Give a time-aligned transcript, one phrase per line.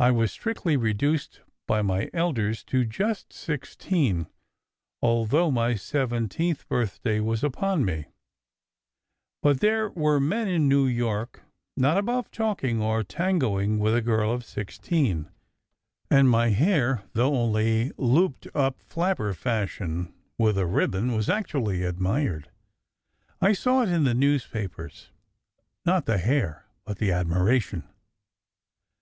[0.00, 4.26] I was strictly re duced by my elders to "just sixteen,"
[5.02, 8.06] although my seven teenth birthday was upon me;
[9.42, 11.42] but there were men in New SECRET HISTORY 61 York
[11.76, 15.28] not above talking or tangoing with a girl of sixteen,
[16.10, 22.48] and my hair, though only looped up flapper fashion, with a ribbon, was actually admired.
[23.42, 25.10] I saw it in the news papers
[25.84, 27.84] not the hair, but the admiration.